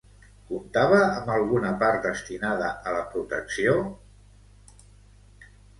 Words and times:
Comptava 0.51 1.01
amb 1.07 1.29
alguna 1.33 1.75
part 1.85 2.09
destinada 2.09 2.73
a 2.93 2.97
la 2.99 3.05
protecció? 3.13 3.79